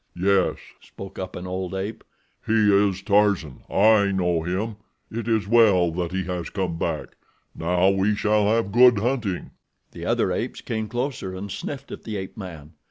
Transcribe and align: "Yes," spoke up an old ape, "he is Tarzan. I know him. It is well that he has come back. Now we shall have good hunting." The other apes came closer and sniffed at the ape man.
"Yes," 0.17 0.55
spoke 0.81 1.19
up 1.19 1.35
an 1.35 1.45
old 1.45 1.75
ape, 1.75 2.03
"he 2.47 2.73
is 2.75 3.03
Tarzan. 3.03 3.61
I 3.69 4.11
know 4.11 4.41
him. 4.41 4.77
It 5.11 5.27
is 5.27 5.47
well 5.47 5.91
that 5.91 6.11
he 6.11 6.23
has 6.23 6.49
come 6.49 6.79
back. 6.79 7.15
Now 7.53 7.91
we 7.91 8.15
shall 8.15 8.47
have 8.47 8.71
good 8.71 8.97
hunting." 8.97 9.51
The 9.91 10.07
other 10.07 10.31
apes 10.31 10.61
came 10.61 10.87
closer 10.87 11.35
and 11.35 11.51
sniffed 11.51 11.91
at 11.91 12.01
the 12.01 12.17
ape 12.17 12.35
man. 12.35 12.73